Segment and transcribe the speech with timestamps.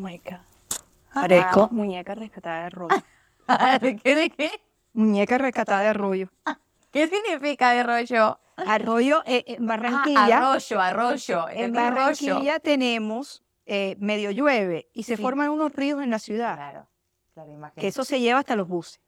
[0.00, 0.38] my God.
[1.14, 2.96] Parezco muñeca rescatada de arroyo.
[3.80, 4.14] ¿De qué?
[4.14, 4.50] ¿De qué?
[4.92, 6.28] muñeca rescatada de arroyo.
[6.92, 8.38] ¿Qué significa de rollo?
[8.56, 10.38] Arroyo, eh, en Ah, Barranquilla.
[10.50, 11.48] arroyo, arroyo.
[11.48, 11.72] en.
[11.72, 15.22] Barranquilla tenemos, eh, medio llueve y se Sí.
[15.22, 16.56] forman unos ríos en la ciudad.
[16.56, 16.86] Claro,
[17.34, 17.80] claro, imagínate.
[17.80, 19.00] que eso se lleva hasta los buses.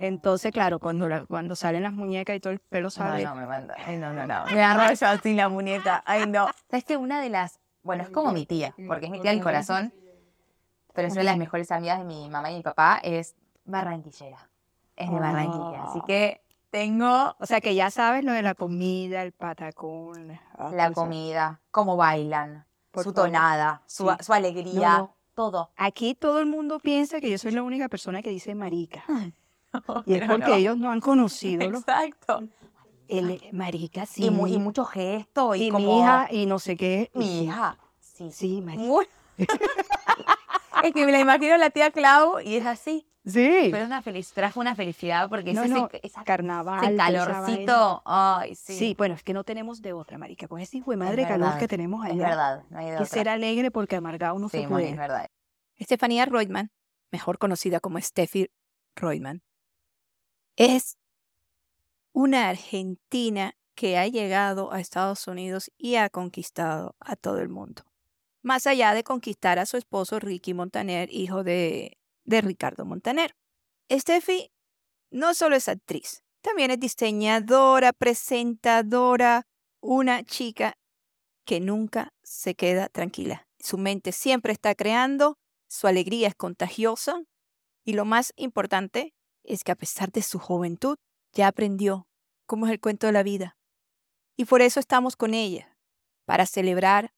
[0.00, 3.22] Entonces, claro, cuando, la- cuando salen las muñecas y todo el pelo No, sale.
[3.24, 3.76] no, me manda.
[3.86, 4.44] Ay, no, no, no.
[4.46, 6.02] Me arroyo así la muñeca.
[6.04, 6.48] Ay, no.
[6.70, 7.60] ¿Sabes que Una de las.
[7.84, 9.92] Bueno, es como mi tía, porque es mi tía del corazón.
[10.94, 13.00] Pero es una de las mejores amigas de mi mamá y mi papá.
[13.02, 13.34] Es
[13.64, 14.48] barranquillera.
[14.96, 15.84] Es de Barranquilla.
[15.84, 16.06] Así Oh.
[16.06, 20.38] que tengo O sea que ya sabes lo de la comida, el patacón.
[20.56, 20.94] ah, la eso.
[20.94, 24.16] comida, cómo bailan, Por su tonada, su, Sí.
[24.24, 25.14] su alegría, No, no.
[25.34, 25.70] todo.
[25.76, 29.04] Aquí todo el mundo piensa que yo soy la única persona que dice marica.
[30.06, 32.44] Y es porque ellos no han conocido Exacto.
[33.08, 34.26] el marica, sí.
[34.26, 35.56] Y, mu- y mucho gesto.
[35.56, 37.10] Y, Y como, mi hija, y no sé qué.
[37.14, 37.76] Mi hija.
[37.98, 38.30] Sí.
[38.30, 38.84] Sí, marica.
[38.84, 39.08] Muy-
[40.88, 43.06] es que me la imagino la tía Clau y es así.
[43.26, 43.68] Sí.
[43.70, 46.84] Pero es una feliz, trajo una felicidad porque No, ese, no, esa- Carnaval.
[46.84, 48.02] ese calorcito.
[48.04, 48.74] Ay, sí.
[48.78, 48.94] Sí.
[48.98, 50.46] bueno, es que no tenemos de otra, marica.
[50.46, 52.28] Con ese hijo de Es madre calor verdad, que tenemos es allá.
[52.28, 52.64] verdad.
[52.68, 53.06] No hay de Que otra.
[53.06, 54.90] ser alegre porque amargado no Sí, se puede.
[54.90, 55.26] es verdad.
[55.76, 56.70] Estefanía Reutemann,
[57.10, 58.50] mejor conocida como Steffi
[58.94, 59.42] Reutemann,
[60.56, 60.98] es
[62.12, 67.82] una argentina que ha llegado a Estados Unidos y ha conquistado a todo el mundo.
[68.44, 73.34] Más allá de conquistar a su esposo Ricky Montaner, hijo de, de Ricardo Montaner.
[73.90, 74.52] Steffi
[75.10, 79.46] no solo es actriz, también es diseñadora, presentadora,
[79.80, 80.74] una chica
[81.46, 83.48] que nunca se queda tranquila.
[83.58, 87.22] Su mente siempre está creando, su alegría es contagiosa
[87.82, 90.96] y lo más importante es que a pesar de su juventud
[91.32, 92.08] ya aprendió
[92.44, 93.56] cómo es el cuento de la vida.
[94.36, 95.78] Y por eso estamos con ella,
[96.26, 97.13] para celebrar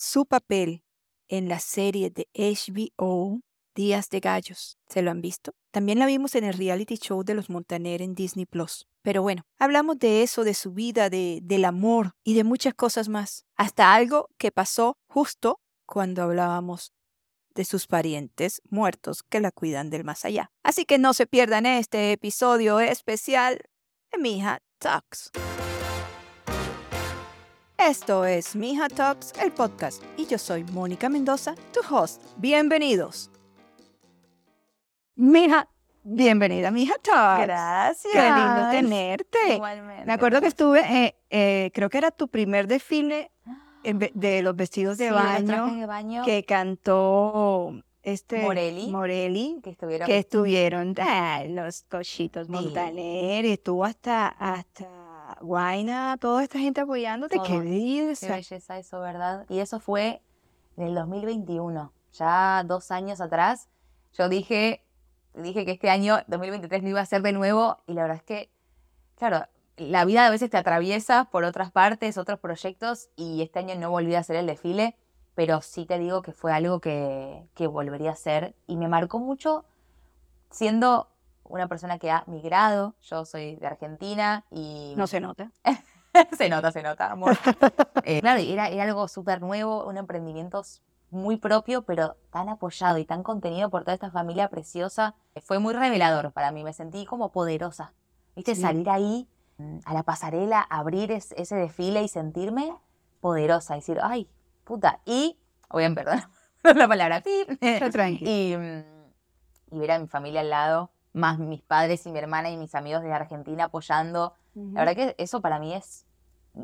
[0.00, 0.82] su papel
[1.28, 3.40] en la serie de HBO
[3.74, 4.78] Días de Gallos.
[4.88, 5.52] ¿Se lo han visto?
[5.70, 8.86] También la vimos en el reality show de los Montaner en Disney Plus.
[9.02, 13.08] Pero bueno, hablamos de eso, de su vida, de, del amor y de muchas cosas
[13.10, 13.44] más.
[13.56, 16.92] Hasta algo que pasó justo cuando hablábamos
[17.54, 20.50] de sus parientes muertos que la cuidan del más allá.
[20.62, 23.60] Así que no se pierdan este episodio especial
[24.10, 25.30] de Mija Talks.
[27.88, 32.22] Esto es Mija Talks, el podcast, y yo soy Mónica Mendoza, tu host.
[32.36, 33.30] Bienvenidos.
[35.16, 35.66] Mija,
[36.02, 37.46] bienvenida, mija Talks.
[37.46, 38.12] Gracias.
[38.12, 39.54] Qué lindo tenerte.
[39.54, 40.04] Igualmente.
[40.04, 43.30] Me acuerdo que estuve, eh, eh, creo que era tu primer desfile
[43.82, 48.88] de los vestidos de Sí, baño trajes de baño que cantó este Morelli.
[48.88, 50.06] Morelli, que estuvieron.
[50.06, 52.52] que estuvieron ah, los cochitos Sí.
[52.52, 54.86] Montaner, y estuvo hasta, hasta
[55.40, 57.36] Guaina, toda esta gente apoyándote.
[57.36, 57.62] Qué Todo.
[57.62, 58.34] Qué belleza.
[58.34, 59.46] belleza eso, ¿verdad?
[59.48, 60.22] Y eso fue
[60.76, 63.68] en el 2021, ya dos años atrás.
[64.12, 64.84] Yo dije,
[65.34, 68.22] dije que este año, 2023, no iba a ser de nuevo y la verdad es
[68.22, 68.50] que,
[69.16, 69.46] claro,
[69.76, 73.90] la vida a veces te atraviesa por otras partes, otros proyectos y este año no
[73.90, 74.96] volví a hacer el desfile,
[75.34, 79.18] pero sí te digo que fue algo que, que volvería a hacer y me marcó
[79.18, 79.64] mucho
[80.50, 81.08] siendo
[81.50, 82.94] una persona que ha migrado.
[83.02, 85.50] Yo soy de Argentina y No se nota.
[86.36, 87.36] se nota, se nota, amor.
[88.04, 90.62] Eh, claro, era, era algo súper nuevo, un emprendimiento
[91.10, 95.14] muy propio, pero tan apoyado y tan contenido por toda esta familia preciosa.
[95.42, 97.92] Fue muy revelador para mí, me sentí como poderosa.
[98.36, 98.54] ¿Viste?
[98.54, 98.62] Sí.
[98.62, 99.28] Salir ahí
[99.58, 102.72] mm, a la pasarela, abrir es- ese desfile y sentirme
[103.20, 104.28] poderosa, decir, ay,
[104.64, 105.00] puta.
[105.04, 105.36] Y,
[105.68, 106.22] oigan, perdón
[106.62, 107.22] la palabra,
[107.92, 108.30] tranquilo.
[108.30, 112.50] y, mm, y ver a mi familia al lado, más mis padres y mi hermana
[112.50, 114.34] y mis amigos de Argentina apoyando.
[114.54, 116.06] La verdad que eso para mí es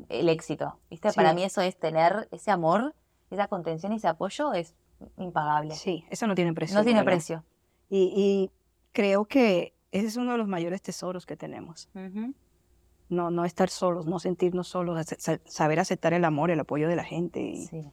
[0.08, 1.12] el éxito, ¿viste?
[1.12, 1.34] Para Sí.
[1.36, 2.94] mí eso es tener ese amor,
[3.30, 4.74] esa contención y ese apoyo es
[5.18, 5.74] impagable.
[5.74, 6.76] Sí, eso no tiene precio.
[6.76, 7.12] no tiene ¿verdad?
[7.12, 7.44] precio.
[7.88, 8.50] Y, y
[8.92, 11.88] creo que ese es uno de los mayores tesoros que tenemos.
[13.08, 15.06] No, no estar solos, no sentirnos solos,
[15.44, 17.40] saber aceptar el amor, el apoyo de la gente.
[17.40, 17.90] y- Sí.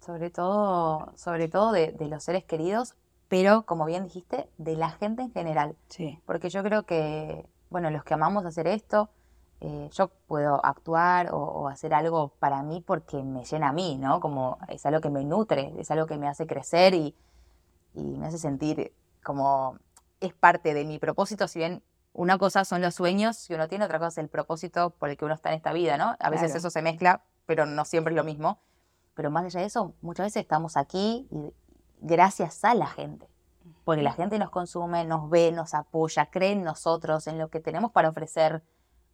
[0.00, 2.94] Sobre todo, sobre todo de, de los seres queridos,
[3.28, 5.76] pero como bien dijiste, de la gente en general.
[5.88, 6.20] sí.
[6.26, 9.10] Porque yo creo que, bueno, los que amamos hacer esto,
[9.60, 13.96] eh, yo puedo actuar o, o hacer algo para mí porque me llena a mí,
[13.98, 14.20] ¿no?
[14.20, 17.14] Como es algo que me nutre, es algo que me hace crecer y,
[17.94, 18.92] y me hace sentir
[19.22, 19.78] como
[20.20, 21.82] es parte de mi propósito, si bien
[22.12, 25.16] una cosa son los sueños que uno tiene, otra cosa es el propósito por el
[25.16, 26.14] que uno está en esta vida, ¿no?
[26.20, 26.58] A veces Claro.
[26.58, 28.58] eso se mezcla, pero no siempre es lo mismo.
[29.14, 31.52] Pero más allá de eso, muchas veces estamos aquí y
[32.00, 33.28] gracias a la gente
[33.84, 37.60] porque la gente nos consume, nos ve, nos apoya, cree en nosotros, en lo que
[37.60, 38.62] tenemos para ofrecer.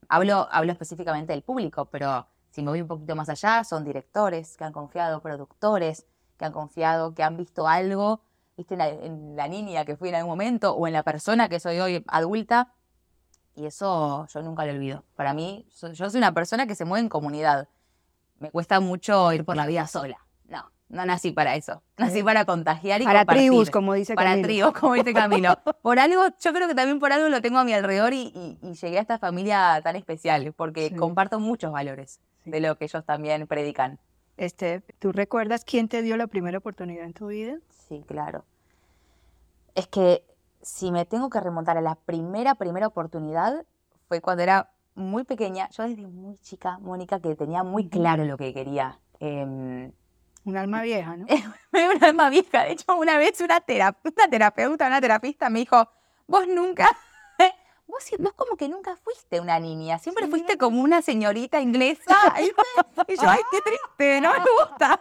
[0.09, 4.57] Hablo, hablo específicamente del público, pero si me voy un poquito más allá, son directores
[4.57, 6.07] que han confiado, productores
[6.37, 8.21] que han confiado, que han visto algo,
[8.57, 11.81] viste, en la, niña que fui en algún momento o en la persona que soy
[11.81, 12.73] hoy adulta.
[13.55, 15.05] Y eso yo nunca lo olvido.
[15.17, 17.69] Para mí, yo soy una persona que se mueve en comunidad.
[18.39, 20.19] Me cuesta mucho ir por la vida sola.
[20.91, 21.83] No, nací para eso.
[21.97, 24.35] Nací para contagiar y Para tribus, como dice Camilo.
[24.35, 25.57] Para tribus, como dice Camilo.
[25.83, 28.99] Por algo, yo creo que también por algo lo tengo a mi alrededor y, llegué
[28.99, 34.01] a esta familia tan especial, porque comparto muchos valores de lo que ellos también predican.
[34.37, 37.59] Este, ¿Tú recuerdas quién te dio la primera oportunidad en tu vida?
[37.89, 38.45] Sí, claro.
[39.77, 40.25] Es que
[40.61, 43.65] si me tengo que remontar a la primera, primera oportunidad,
[44.09, 45.69] fue cuando era muy pequeña.
[45.71, 48.99] Yo desde muy chica, Mónica, que tenía muy claro lo que quería.
[49.21, 49.93] Eh,
[50.45, 51.27] un alma vieja, ¿no?
[51.27, 52.65] un alma vieja.
[52.65, 55.89] De hecho, una vez una, una terapeuta, una terapista me dijo,
[56.27, 56.91] vos nunca
[57.91, 62.35] vos, como que nunca fuiste una niña, siempre fuiste como una señorita inglesa.
[63.09, 64.99] y yo, ay, qué triste, no me gusta.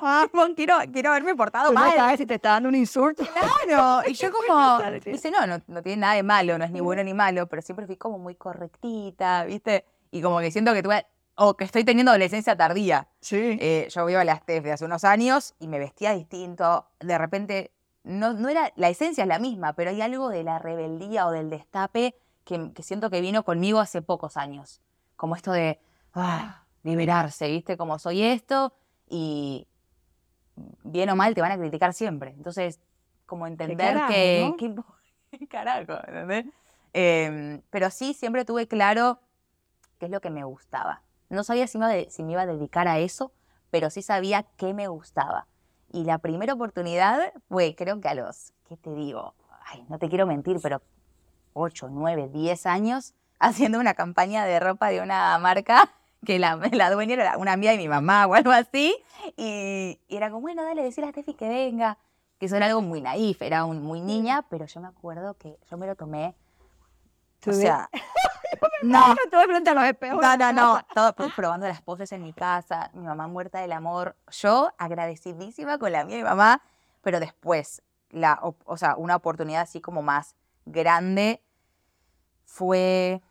[0.55, 1.95] quiero, quiero haberme portado mal.
[1.97, 3.23] No si te está dando un insulto.
[3.25, 6.81] Claro, y yo como, dice, no, no, no tiene nada de malo, no es ni
[6.81, 9.85] bueno ni malo, pero siempre fui como muy correctita, ¿viste?
[10.11, 11.05] Y como que siento que tuve,
[11.41, 13.07] o que estoy teniendo adolescencia tardía.
[13.21, 13.57] Sí.
[13.61, 16.89] Eh, yo vivo a las TEF de hace unos años y me vestía distinto.
[16.99, 17.71] De repente,
[18.03, 21.31] no, no era, la esencia es la misma, pero hay algo de la rebeldía o
[21.31, 22.13] del destape
[22.43, 24.81] que, siento que vino conmigo hace pocos años.
[25.15, 25.79] Como esto de
[26.13, 27.77] ah, liberarse, ¿viste?
[27.77, 28.73] Como soy esto
[29.07, 29.65] y
[30.83, 32.31] bien o mal te van a criticar siempre.
[32.31, 32.81] Entonces,
[33.25, 34.53] como entender que...
[35.31, 35.93] ¿Qué carajo?
[36.05, 36.47] ¿entendés?
[36.91, 39.21] Em, pero sí, siempre tuve claro
[39.99, 41.01] qué es lo que me gustaba.
[41.29, 43.31] No sabía si me, si me iba a dedicar a eso,
[43.69, 45.47] pero sí sabía qué me gustaba.
[45.91, 49.33] Y la primera oportunidad fue, creo que a los, ¿qué te digo?
[49.65, 50.81] Ay, no te quiero mentir, pero
[51.53, 55.89] 8, 9, 10 años haciendo una campaña de ropa de una marca
[56.25, 58.95] que la, la dueña era una amiga de mi mamá o algo así.
[59.37, 61.97] Y, era como, bueno, dale, decirle a Steffi que venga.
[62.39, 65.57] Que eso era algo muy naif, era un, muy niña, pero yo me acuerdo que
[65.69, 66.35] yo me lo tomé.
[67.45, 67.89] O sea,
[68.83, 70.21] no, no, frente a los espejos.
[70.21, 74.15] No, no, no, todo probando las poses en mi casa, mi mamá muerta del amor,
[74.31, 76.61] yo agradecidísima con la mía y mi mamá,
[77.01, 80.35] pero después, la, o sea, una oportunidad así como más
[80.65, 81.41] grande
[82.45, 83.21] fue...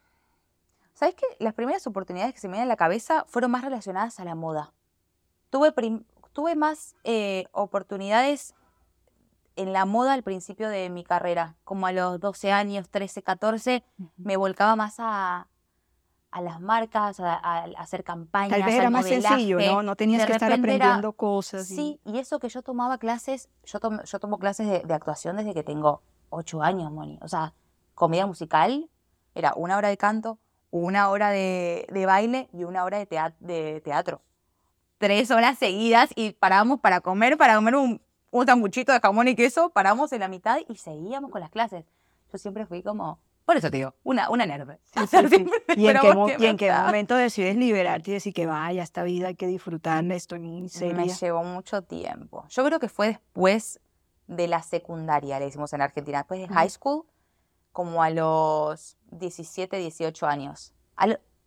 [0.94, 1.26] ¿Sabes qué?
[1.38, 4.35] Las primeras oportunidades que se me dieron en la cabeza fueron más relacionadas a la
[4.35, 4.73] moda.
[5.50, 5.73] Tuve,
[6.32, 8.55] tuve más eh, oportunidades
[9.58, 13.84] en la moda al principio de mi carrera, como a los 12 años, 13, 14,
[14.16, 15.49] me volcaba más a,
[16.31, 18.50] a las marcas, a, hacer campañas.
[18.50, 19.82] Tal vez era más sencillo, ¿no?
[19.82, 21.66] No tenías que estar aprendiendo cosas.
[21.66, 22.19] Sí, y...
[22.19, 26.62] eso que yo tomaba clases, yo, yo tomo clases de, actuación desde que tengo ocho
[26.62, 27.19] años, Moni.
[27.20, 27.55] O sea,
[27.96, 28.88] comedia musical
[29.34, 30.38] era una hora de canto,
[30.70, 34.22] una hora de, baile y una hora de, de, teatro.
[34.99, 38.00] Tres horas seguidas y parábamos para comer, para comer un,
[38.31, 41.85] un sanguchito de jamón y queso, paramos en la mitad y seguíamos con las clases.
[42.33, 44.77] Yo siempre fui como, por eso te digo, una, una nerd.
[45.77, 50.15] ¿Y, en qué, momento decides liberarte y decir que vaya, esta vida hay que disfrutarla,
[50.15, 50.95] estoy muy seria?
[50.95, 52.45] Me llevó mucho tiempo.
[52.51, 53.81] Yo creo que fue después
[54.27, 57.07] de la secundaria, le decimos en Argentina, después de high school,
[57.73, 60.75] como a los 17, 18 años.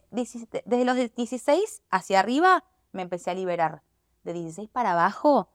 [0.09, 3.83] desde los 16 hacia arriba me empecé a liberar.
[4.23, 5.49] De 16 para abajo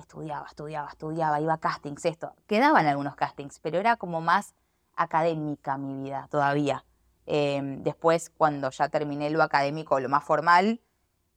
[0.00, 2.34] estudiaba, estudiaba, estudiaba, iba a castings, esto.
[2.46, 4.54] Quedaban algunos castings, pero era como más
[4.94, 6.84] académica mi vida todavía.
[7.26, 10.80] Em, después, cuando ya terminé lo académico, lo más formal,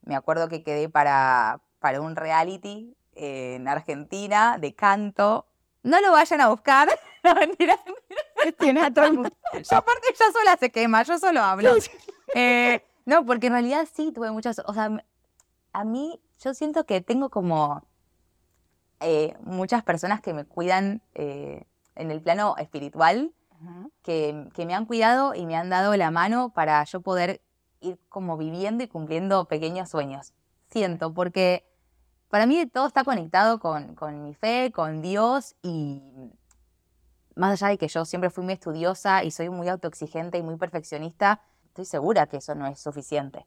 [0.02, 5.46] me acuerdo que quedé para, para un reality en Argentina de canto.
[5.82, 6.88] No lo vayan a buscar.
[7.24, 7.78] No, mentira,
[8.58, 9.30] Tienes a todo el mundo.
[9.52, 11.74] Yo aparte ya sola se quema, yo solo hablo.
[12.34, 14.90] Eh, no, porque en realidad sí tuve muchas, o sea,
[15.72, 17.86] a mí yo siento que tengo como
[19.02, 23.32] eh, muchas personas que me cuidan eh, en el plano espiritual,
[24.02, 27.42] que, que, me han cuidado y me han dado la mano para yo poder
[27.80, 30.32] ir como viviendo y cumpliendo pequeños sueños.
[30.68, 31.64] Siento, porque
[32.32, 36.00] para mí todo está conectado con, mi fe, con Dios y
[37.34, 40.56] más allá de que yo siempre fui muy estudiosa y soy muy autoexigente y muy
[40.56, 43.46] perfeccionista, estoy segura que eso no es suficiente.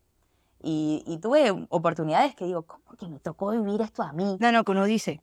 [0.62, 4.38] Y, tuve oportunidades que digo, ¿cómo que me tocó vivir esto a mí?
[4.40, 5.20] No, no, que uno dice,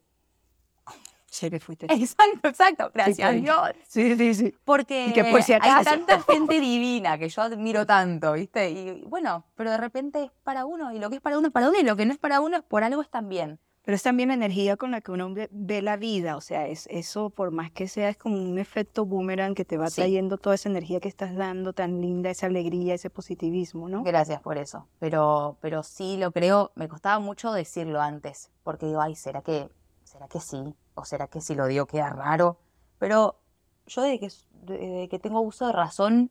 [1.32, 1.86] se me fuiste.
[1.86, 2.90] Exacto, exacto.
[2.92, 3.70] Gracias a Dios.
[3.88, 4.54] Sí, sí, sí.
[4.64, 5.14] Porque
[5.60, 8.70] hay tanta gente divina que yo admiro tanto, ¿viste?
[8.70, 11.52] Y bueno, pero de repente es para uno, y lo que es para uno es
[11.52, 13.58] para uno, y lo que no es para uno es por algo es también.
[13.84, 16.86] Pero es también la energía con la que uno ve la vida, o sea, es
[16.88, 20.54] eso por más que sea, es como un efecto boomerang que te va trayendo toda
[20.54, 24.04] esa energía que estás dando, tan linda, esa alegría, ese positivismo, ¿no?
[24.04, 29.00] Gracias por eso, pero, pero sí lo creo, me costaba mucho decirlo antes, porque digo,
[29.00, 29.68] ay, ¿será que
[30.12, 30.76] ¿será que sí?
[30.94, 32.58] ¿O será que si lo digo queda raro?
[32.98, 33.40] Pero
[33.86, 36.30] yo desde que, desde que tengo uso de razón,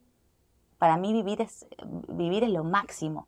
[0.77, 1.65] para mí vivir es,
[2.07, 3.27] vivir es lo máximo.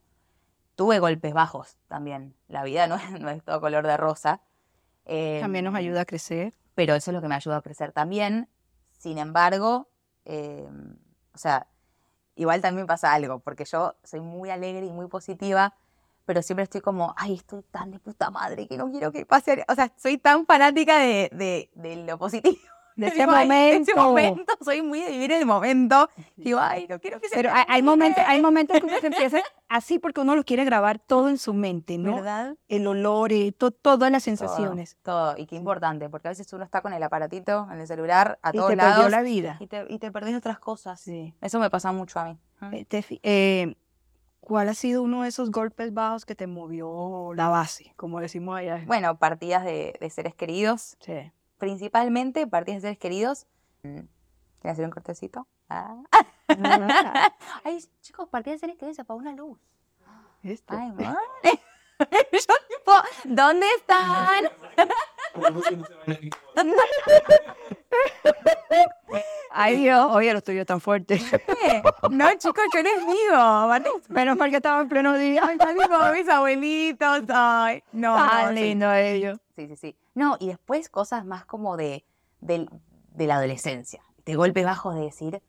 [0.76, 2.36] Tuve golpes bajos también.
[2.48, 4.42] La vida no es, no es todo color de rosa.
[5.06, 6.54] también nos ayuda a crecer.
[6.76, 8.48] pero eso es lo que me ayuda a crecer también.
[8.92, 9.90] Sin embargo,
[10.26, 10.70] eh,
[11.34, 11.68] o sea,
[12.36, 15.76] igual también pasa algo, porque yo soy muy alegre y muy positiva,
[16.26, 19.64] pero siempre estoy como, ay, estoy tan de puta madre que no quiero que pase.
[19.68, 22.56] O sea, soy tan fanática de, de, de lo positivo.
[22.96, 24.36] De ese Digo, "Ay, de ese momento.
[24.36, 26.08] momento, soy muy de vivir el momento.
[26.36, 29.08] Digo, ay, no quiero que se Pero hay, hay momentos, hay momentos que uno se
[29.08, 32.14] empieza así porque uno lo quiere grabar todo en su mente, ¿no?
[32.14, 32.56] ¿verdad?
[32.68, 34.96] El olor, eh, to- todas las Todo, sensaciones.
[35.02, 38.38] Todo, y qué importante, porque a veces uno está con el aparatito en el celular
[38.44, 39.58] a Y todos te lados perdió la vida.
[39.60, 41.02] y te, y te perdés otras cosas.
[41.02, 41.34] Sí.
[41.42, 42.38] Eso me pasa mucho a mí.
[42.74, 43.76] Eh, Tefi, eh,
[44.44, 48.58] ¿Cuál ha sido uno de esos golpes bajos que te movió la base, como decimos
[48.58, 48.84] allá?
[48.86, 51.32] Bueno, partidas de, de seres queridos, Sí.
[51.58, 53.48] principalmente partidas de seres queridos.
[53.84, 54.00] Mm,
[54.60, 55.48] ¿Quieren hacer un cortecito?
[55.70, 55.96] Ah.
[57.64, 59.58] Ay, chicos, partidas de seres queridos apagó una luz.
[60.42, 60.76] ¿Viste?
[60.76, 61.18] Ay, madre.
[62.32, 62.92] Yo tipo,
[63.24, 64.46] ¿dónde están?
[69.52, 71.20] Ay, Dios, oye, lo tuyo tan fuerte.
[71.20, 71.84] ¿Qué?
[72.10, 73.70] No, chicos, yo les digo.
[74.10, 75.44] Menos mal que estaba en pleno día.
[75.48, 77.24] Ay, como mis abuelitos.
[77.30, 78.64] Ay, no, tan no, sí.
[78.64, 79.40] lindo ellos.
[79.56, 79.96] Sí, sí, sí.
[80.16, 82.04] No, y después cosas más como de,
[82.42, 82.70] del-
[83.12, 84.02] de la adolescencia.
[84.26, 85.42] De golpes bajos de decir,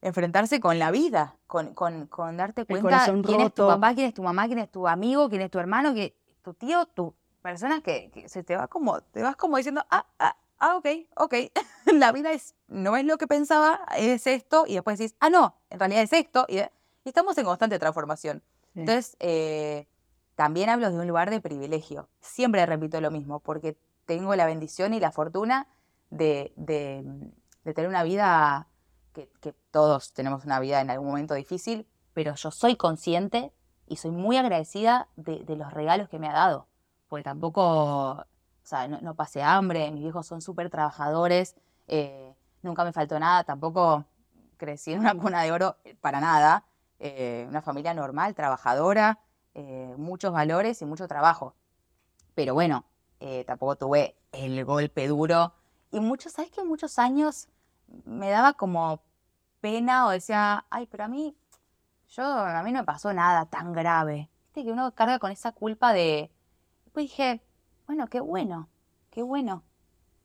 [0.00, 4.14] enfrentarse con la vida, con, con, con darte cuenta quién es tu papá, quién es
[4.14, 7.80] tu mamá, quién es tu amigo, quién es tu hermano, que, tu tío, tu persona
[7.82, 11.34] que, que se te va como, te vas como diciendo, ah, ah, ah, ok, ok.
[11.92, 15.56] la vida es, no es lo que pensaba, es esto, y después decís, ah, no,
[15.70, 16.64] en realidad es esto, y, y
[17.04, 18.42] estamos en constante transformación.
[18.74, 18.80] Sí.
[18.80, 19.88] Entonces, eh,
[20.34, 22.08] también hablo de un lugar de privilegio.
[22.20, 25.66] Siempre repito lo mismo, porque tengo la bendición y la fortuna
[26.10, 27.04] de, de-
[27.64, 28.68] de tener una vida
[29.12, 33.52] que, que todos tenemos una vida en algún momento difícil, pero yo soy consciente
[33.86, 36.66] y soy muy agradecida de, de los regalos que me ha dado.
[37.10, 37.62] Porque tampoco,
[38.12, 38.26] o
[38.62, 41.56] sea, no, no pasé hambre, mis viejos son súper trabajadores,
[41.88, 44.06] eh, nunca me faltó nada, tampoco
[44.56, 46.64] crecí en una cuna de oro eh, para nada.
[47.00, 49.18] eh, una familia normal, trabajadora,
[49.96, 51.54] muchos valores y mucho trabajo.
[52.34, 52.84] Pero bueno,
[53.46, 55.52] tampoco tuve el golpe duro.
[55.90, 57.48] Y muchos, ¿sabes que Muchos años
[58.04, 59.02] me daba como
[59.60, 61.36] pena o decía, ay, pero a mí,
[62.08, 64.30] yo, a mí no me pasó nada tan grave.
[64.44, 66.30] Viste que uno carga con esa culpa de...
[66.90, 67.40] Después dije,
[67.86, 68.68] bueno, qué bueno,
[69.10, 69.62] qué bueno.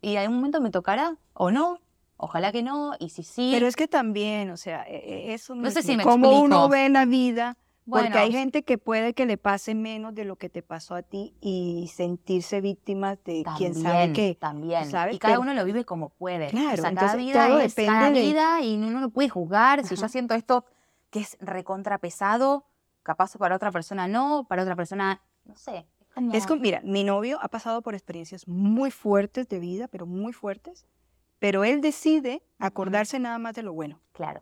[0.02, 1.80] Y algún momento me tocará, o no,
[2.18, 4.96] ojalá que no, y si sí, Pero es que también, o sea, e-
[5.30, 7.56] e- eso No sé mismo, si me cómo uno ve la vida,
[7.88, 11.04] porque hay gente que puede que le pase menos de lo que te pasó a
[11.04, 14.36] ti y sentirse víctimas de quién sabe También, qué.
[14.40, 14.90] También.
[14.90, 15.16] ¿sabes?
[15.18, 16.48] Y cada Pero- uno lo vive como puede.
[16.50, 19.02] Claro, o sea, cada entonces vida todo es depende cada de- vida y uno no
[19.02, 19.86] lo puede juzgar.
[19.86, 20.66] Si yo siento esto
[21.12, 22.66] que es recontrapesado,
[23.04, 25.86] capaz para otra persona no, para otra persona, no sé.
[26.34, 30.32] Es como, mira, mi novio ha pasado por experiencias muy fuertes de vida, pero muy
[30.34, 30.86] fuertes,
[31.40, 34.00] pero él decide acordarse nada más de lo bueno.
[34.14, 34.42] claro.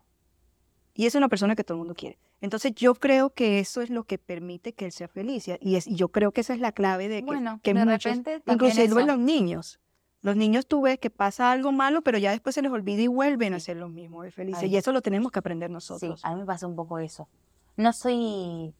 [0.95, 2.19] Y es una persona que todo el mundo quiere.
[2.39, 5.47] Entonces yo creo que eso es lo que permite que él sea feliz.
[5.59, 7.83] Y, es, y yo creo que esa es la clave de que, Bueno, que de
[7.83, 8.15] muchos,
[8.45, 8.99] inclusive eso.
[8.99, 9.79] en los niños.
[10.21, 13.07] Los niños tú ves que pasa algo malo, pero ya después se les olvida y
[13.07, 14.61] vuelven a ser lo mismo de felices.
[14.61, 14.69] Ay.
[14.71, 16.23] Y eso lo tenemos que aprender Sí, nosotros.
[16.23, 17.27] a mí me pasa un poco eso.
[17.75, 18.75] No soy,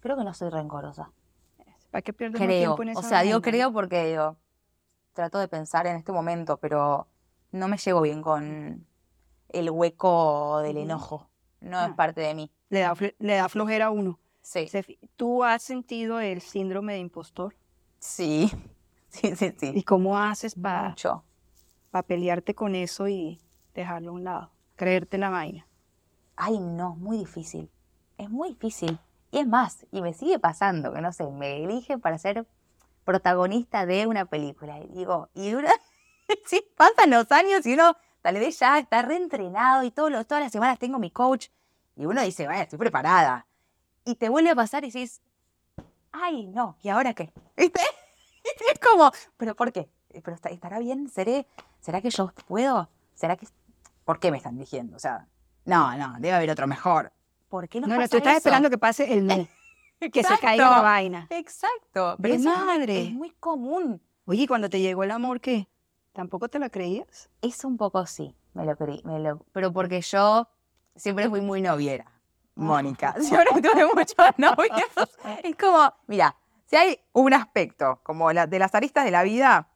[0.00, 1.10] creo que no soy rencorosa.
[1.94, 2.74] ¿Para qué pierdes Creo.
[2.74, 3.40] tiempo en O sea, digo vaina?
[3.52, 4.36] creo porque digo,
[5.12, 7.06] trato de pensar en este momento, pero
[7.52, 8.84] no me llevo bien con
[9.50, 11.30] el hueco del enojo.
[11.60, 11.94] No es Ah.
[11.94, 12.50] parte de mí.
[12.68, 14.18] Le da, le da flojera a uno.
[14.42, 14.68] Sí.
[15.14, 17.54] ¿Tú has sentido el síndrome de impostor?
[18.00, 18.50] Sí,
[19.08, 19.82] sí, sí, ¿Y sí.
[19.84, 21.22] cómo haces para Mucho.
[22.08, 23.40] pelearte con eso y
[23.72, 24.50] dejarlo a un lado?
[24.74, 25.68] Creerte la vaina.
[26.34, 27.70] Ay, no, es muy difícil.
[28.18, 28.98] Es muy difícil.
[29.34, 32.46] Y es más, y me sigue pasando, que no sé, me eligen para ser
[33.04, 34.78] protagonista de una película.
[34.78, 35.66] Y digo, y uno,
[36.46, 40.44] sí, pasan los años y uno tal vez ya está reentrenado y todo lo- todas
[40.44, 41.48] las semanas tengo mi coach.
[41.96, 43.44] Y uno dice, bueno, estoy preparada.
[44.04, 45.20] Y te vuelve a pasar y dices,
[46.12, 47.32] ay, no, ¿y ahora qué?
[47.56, 47.80] ¿Viste?
[48.44, 49.88] Es como, ¿pero por qué?
[50.22, 51.08] ¿Pero estará bien?
[51.08, 51.46] ¿Seré,
[51.80, 52.88] ¿Será que yo puedo?
[53.14, 53.48] ¿Será que.?
[54.04, 54.94] ¿Por qué me están diciendo?
[54.96, 55.26] O sea,
[55.64, 57.10] no, no, debe haber otro mejor.
[57.54, 58.38] ¿Por qué no, No, no, pasa tú estás eso?
[58.38, 59.46] esperando que pase el no,
[60.12, 61.26] que se caiga la vaina.
[61.30, 62.16] Exacto.
[62.20, 63.02] Pero es- madre.
[63.02, 64.02] Es muy común.
[64.24, 65.68] Oye, ¿y cuando te llegó el amor, ¿qué?
[66.12, 67.30] ¿Tampoco te la creías?
[67.42, 69.00] Es un poco sí, me lo creí.
[69.04, 70.48] Me lo, pero porque yo
[70.96, 72.10] siempre fui muy noviera,
[72.56, 73.14] Mónica.
[73.20, 75.08] Siempre tuve muchos novios.
[75.44, 76.34] Es como, mira,
[76.66, 79.68] si hay un aspecto como la, de las aristas de la vida,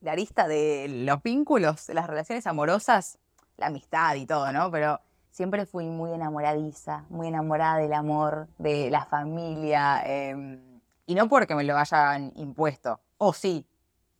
[0.00, 3.18] la arista de los vínculos, las relaciones amorosas,
[3.56, 4.70] la amistad y todo, ¿no?
[4.70, 5.00] Pero
[5.30, 10.02] siempre fui muy enamoradiza, muy enamorada del amor, de la familia.
[10.04, 10.60] Em,
[11.06, 13.00] y no porque me lo hayan impuesto.
[13.18, 13.66] O sí,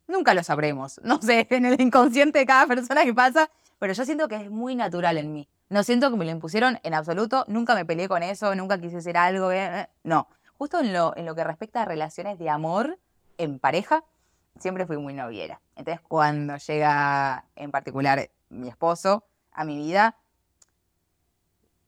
[0.07, 0.99] nunca lo sabremos.
[1.03, 3.49] No sé, en el inconsciente de cada persona que pasa,
[3.79, 5.47] pero yo siento que es muy natural en mí.
[5.69, 8.97] No siento que me lo impusieron en absoluto, nunca me peleé con eso, nunca quise
[8.97, 9.51] hacer algo.
[9.51, 10.27] Eh, eh, no,
[10.57, 12.99] justo en lo, en lo que respecta a relaciones de amor
[13.37, 14.03] en pareja,
[14.59, 15.61] siempre fui muy noviera.
[15.75, 20.17] Entonces, cuando llega en particular mi esposo a mi vida,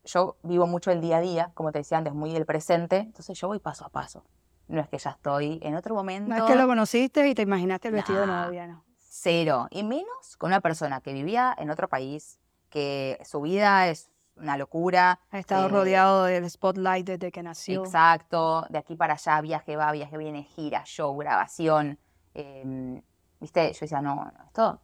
[0.03, 3.39] yo vivo mucho el día a día, como te decía antes, muy el presente, entonces
[3.39, 4.23] yo voy paso a paso.
[4.67, 6.29] No es que ya estoy en otro momento.
[6.29, 8.83] No es que lo conociste y te imaginaste el vestido de novia, ¿no?
[8.97, 9.67] Cero.
[9.69, 14.57] Y menos con una persona que vivía en otro país, que su vida es una
[14.57, 15.19] locura.
[15.31, 17.83] Ha estado rodeado del spotlight desde que nació.
[17.83, 18.65] Exacto.
[18.69, 21.99] De aquí para allá, viaje va, viaje viene, gira, show, grabación.
[22.33, 23.01] Em,
[23.43, 24.79] Viste, yo decía, no, esto,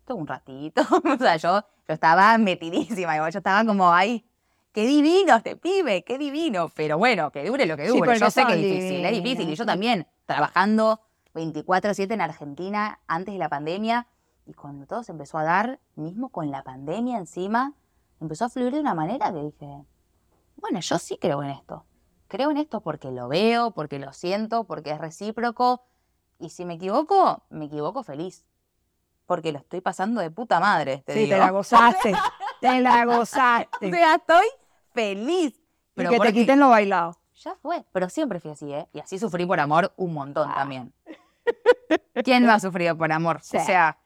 [0.00, 0.82] esto un ratito.
[1.04, 3.16] o sea, yo, yo estaba metidísima.
[3.16, 4.28] Yo estaba como, ahí
[4.74, 6.68] qué divino este pibe, qué divino.
[6.74, 8.18] Pero bueno, que dure lo que dure.
[8.18, 9.48] yo sé que es difícil, es difícil.
[9.48, 11.00] Y yo también, trabajando
[11.32, 14.08] 24-7 en Argentina antes de la pandemia.
[14.46, 17.72] Y cuando todo se empezó a dar, mismo con la pandemia encima,
[18.20, 19.84] empezó a fluir de una manera que dije,
[20.56, 21.86] bueno, yo sí creo en esto.
[22.26, 25.84] Creo en esto porque lo veo, porque lo siento, porque es recíproco.
[26.40, 28.44] Y si me equivoco, me equivoco feliz.
[29.24, 31.04] Porque lo estoy pasando de puta madre.
[31.06, 32.12] Te sí, te la gozaste.
[32.60, 33.86] te la gozaste.
[33.88, 34.44] O sea, estoy
[34.94, 35.60] feliz.
[35.94, 37.18] Pero y que te quiten lo bailado.
[37.42, 38.86] Ya fue, pero siempre fui así, ¿eh?
[38.92, 40.54] Y así sufrí por amor un montón ah.
[40.54, 40.92] también.
[42.24, 43.36] ¿Quién no ha sufrido por amor?
[43.36, 43.98] O sea,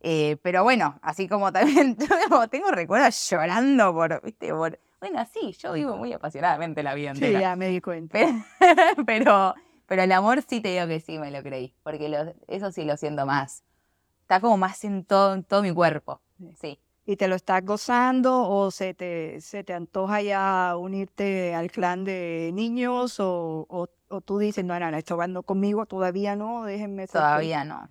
[0.00, 1.96] eh, pero bueno, así como también
[2.50, 4.52] tengo recuerdos llorando por, ¿viste?
[4.54, 7.38] Por, bueno, sí, yo vivo muy apasionadamente la vida entera.
[7.38, 8.18] Sí, ya me di cuenta.
[9.06, 9.54] Pero,
[9.86, 12.96] pero, el amor sí te digo que sí me lo creí, porque eso sí lo
[12.96, 13.62] siento más.
[14.22, 16.22] Está como más en todo, en todo mi cuerpo,
[16.58, 21.70] sí y te lo estás gozando o se te, se te antoja ya unirte al
[21.70, 26.64] clan de niños o, o, tú dices, no, no, no, esto va conmigo, todavía no,
[26.64, 27.08] déjenme.
[27.08, 27.88] Todavía no.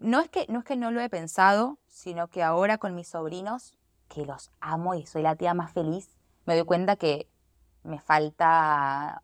[0.00, 3.08] no, es que, no es que no lo he pensado, sino que ahora con mis
[3.08, 3.74] sobrinos,
[4.08, 6.16] que los amo y soy la tía más feliz,
[6.46, 7.28] me doy cuenta que
[7.82, 9.22] me falta,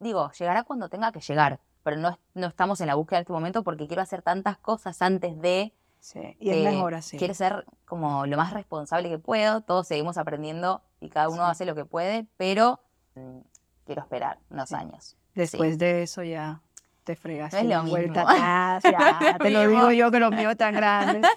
[0.00, 3.32] digo, llegará cuando tenga que llegar, pero no, no estamos en la búsqueda en este
[3.32, 7.16] momento porque quiero hacer tantas cosas antes de Sí, y es mejor así.
[7.18, 11.64] Quiero ser como lo más responsable que puedo, todos seguimos aprendiendo y cada uno hace
[11.64, 12.80] lo que puede, pero
[13.14, 13.38] mm,
[13.84, 15.16] quiero esperar unos años.
[15.34, 16.62] Después de eso ya
[17.04, 17.52] te fregas.
[17.52, 21.30] No es lo vuelta atrás, ya, te lo digo yo que los míos tan grandes.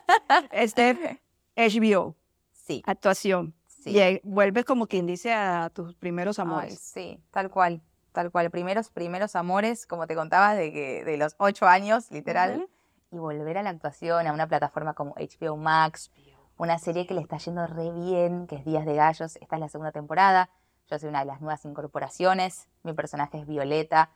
[0.51, 1.21] Este,
[1.55, 2.15] HBO.
[2.51, 2.83] Sí.
[2.85, 3.53] Actuación.
[3.67, 3.97] Sí.
[3.97, 6.79] Y vuelves como quien dice a tus primeros amores.
[6.79, 8.51] sí, tal cual, tal cual.
[8.51, 12.67] Primeros, primeros amores, como te contaba, de que de los ocho años, literal
[13.11, 16.11] y volver a la actuación, a una plataforma como HBO Max,
[16.57, 19.59] una serie que le está yendo re bien, que es Días de Gallos, esta es
[19.59, 20.49] la segunda temporada,
[20.89, 24.09] yo soy una de las nuevas incorporaciones, mi personaje es Violeta,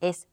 [0.00, 0.28] es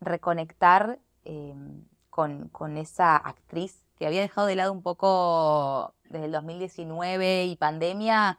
[0.00, 6.32] reconectar em, con, con esa actriz que había dejado de lado un poco desde el
[6.32, 8.38] 2019 y pandemia,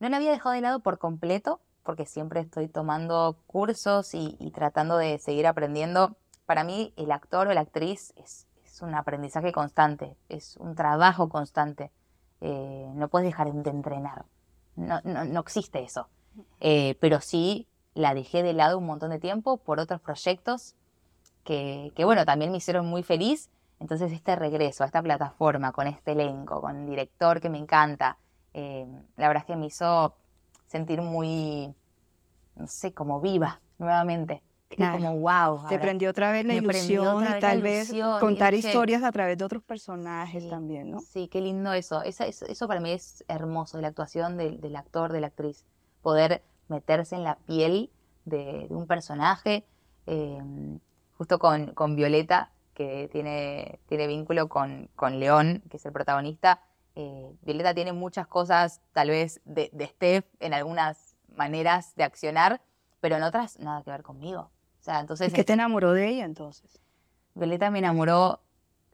[0.00, 4.50] no la había dejado de lado por completo, porque siempre estoy tomando cursos y, y
[4.50, 6.16] tratando de seguir aprendiendo.
[6.44, 8.45] Para mí el actor o la actriz es
[8.76, 11.90] es un aprendizaje constante, es un trabajo constante.
[12.42, 14.26] Eh, no puedes dejar de entrenar.
[14.76, 16.08] No, no, existe eso.
[16.60, 20.74] Eh, pero sí la dejé de lado un montón de tiempo por otros proyectos
[21.42, 23.48] que, que, bueno, también me hicieron muy feliz.
[23.80, 28.18] Entonces este regreso a esta plataforma, con este elenco, con el director que me encanta,
[28.52, 28.86] eh,
[29.16, 30.14] la verdad es que me hizo
[30.66, 31.74] sentir muy,
[32.56, 34.42] no sé, como viva nuevamente
[34.74, 35.68] como wow.
[35.68, 39.62] Te prendió otra vez la ilusión y tal vez contar historias a través de otros
[39.62, 41.00] personajes también, ¿no?
[41.00, 42.02] Sí, qué lindo eso.
[42.02, 45.64] Eso, eso, para mí es hermoso, la actuación del, actor, de la actriz.
[46.02, 47.90] Poder meterse en la piel
[48.24, 49.64] de, un personaje,
[50.06, 50.80] em,
[51.16, 56.60] justo con, con, Violeta, que tiene, tiene vínculo con, con León, que es el protagonista.
[56.96, 62.60] Eh, Violeta tiene muchas cosas, tal vez, de, de Steph en algunas maneras de accionar,
[63.00, 64.50] pero en otras nada que ver conmigo
[64.88, 65.32] entonces...
[65.32, 66.80] ¿Qué te enamoró de ella entonces?
[67.34, 68.40] Violeta me enamoró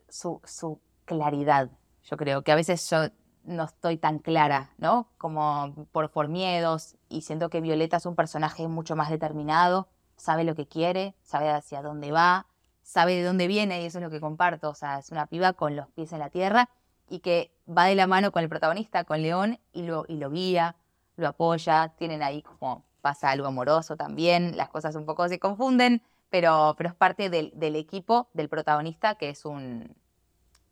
[0.09, 1.71] su, su claridad.
[2.05, 3.09] Yo creo que a veces yo
[3.45, 5.09] no estoy tan clara, ¿no?
[5.19, 10.45] Como por, por miedos y siento que Violeta es un personaje mucho más determinado, sabe
[10.45, 12.47] lo que quiere, sabe hacia dónde va,
[12.83, 15.53] sabe de dónde viene y eso es lo que comparto, o sea, es una piba
[15.53, 16.69] con los pies en la tierra
[17.09, 20.31] y que va de la mano con el protagonista, con León, y lo, y lo
[20.31, 20.77] guía,
[21.17, 26.03] lo apoya, tienen ahí como pasa algo amoroso también, las cosas un poco se confunden,
[26.31, 29.95] pero, pero es parte del, equipo, del protagonista, que es un,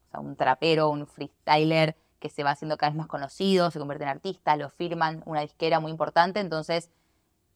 [0.08, 3.78] o sea, un trapero, un freestyler que se va haciendo cada vez más conocido, se
[3.78, 6.90] convierte en artista, lo firman, una disquera muy importante, entonces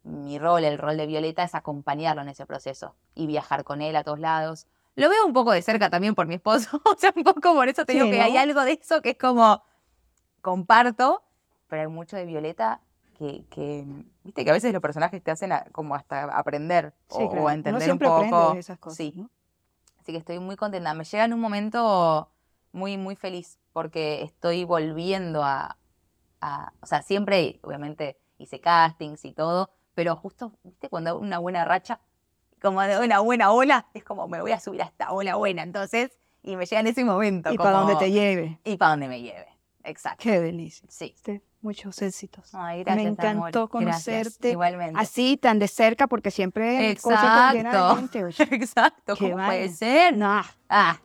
[0.03, 3.97] mi rol, el rol de Violeta es acompañarlo en ese proceso y viajar con él
[3.97, 4.67] a todos lados.
[4.97, 7.69] Lo veo un poco de cerca también por mi esposo, o sea, un poco por
[7.69, 9.63] eso te digo que hay algo de eso que es como
[10.43, 11.23] comparto,
[11.69, 12.81] pero hay mucho de Violeta
[13.15, 13.85] que,
[14.23, 18.55] viste que a veces los personajes te hacen como hasta aprender o, entender un poco.
[18.55, 19.27] esas cosas, sí.
[20.01, 20.93] Así que estoy muy contenta.
[20.93, 22.29] Me llega en un momento
[22.73, 25.79] muy, muy feliz porque estoy volviendo a,
[26.41, 31.65] a, o sea, siempre, obviamente, hice castings y todo, pero justo, viste, cuando una buena
[31.65, 32.01] racha,
[32.61, 35.63] como de una buena ola, es como me voy a subir a esta ola buena,
[35.63, 36.11] entonces,
[36.43, 37.53] y me llega en ese momento.
[37.53, 38.59] Y para donde te lleve.
[38.65, 39.49] Y para donde me lleve,
[39.85, 40.23] exacto.
[40.23, 40.87] Qué delicia.
[40.91, 41.15] Sí.
[41.61, 42.55] muchos éxitos.
[42.55, 44.99] Ay, gracias, me encantó conocerte Igualmente.
[45.01, 48.09] así tan de cerca porque siempre exacto
[48.51, 50.99] exacto ¿Cómo puede ser no ah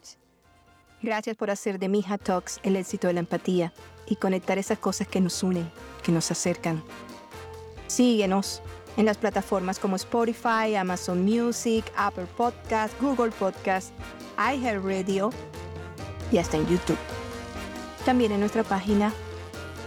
[1.02, 3.72] gracias por hacer de Mija Talks el éxito de la empatía
[4.06, 5.72] y conectar esas cosas que nos unen
[6.04, 6.84] que nos acercan
[7.88, 8.62] síguenos
[8.98, 13.94] en las plataformas como Spotify, Amazon Music, Apple Podcast, Google Podcast,
[14.38, 15.30] iHeartRadio
[16.34, 17.18] y hasta en YouTube.
[18.10, 19.13] También en nuestra página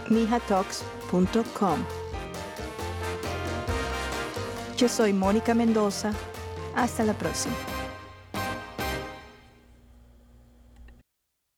[0.07, 1.79] mijatalks.com.
[4.77, 6.13] Yo soy Mónica Mendoza.
[6.73, 7.53] Hasta la próxima.